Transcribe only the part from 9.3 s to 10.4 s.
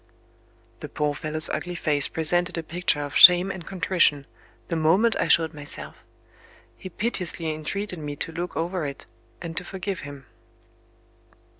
and to forgive him.